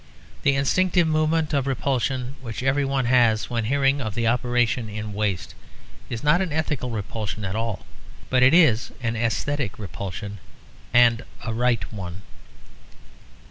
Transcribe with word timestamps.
The 0.41 0.55
instinctive 0.55 1.07
movement 1.07 1.53
of 1.53 1.67
repulsion 1.67 2.33
which 2.41 2.63
everyone 2.63 3.05
has 3.05 3.51
when 3.51 3.65
hearing 3.65 4.01
of 4.01 4.15
the 4.15 4.25
operation 4.25 4.89
in 4.89 5.13
Waste 5.13 5.53
is 6.09 6.23
not 6.23 6.41
an 6.41 6.51
ethical 6.51 6.89
repulsion 6.89 7.45
at 7.45 7.55
all. 7.55 7.85
But 8.31 8.41
it 8.41 8.55
is 8.55 8.91
an 9.03 9.13
æsthetic 9.13 9.77
repulsion, 9.77 10.39
and 10.91 11.23
a 11.45 11.53
right 11.53 11.83
one. 11.93 12.23